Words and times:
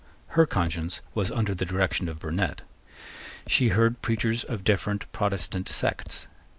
Her 0.29 0.47
conscience 0.47 1.01
was 1.13 1.29
under 1.29 1.53
the 1.53 1.63
direction 1.63 2.09
of 2.09 2.17
Burnet. 2.17 2.63
She 3.45 3.67
heard 3.69 4.01
preachers 4.01 4.43
of 4.43 4.63
different 4.63 5.05
Protestant 5.11 5.69
sects. 5.69 6.25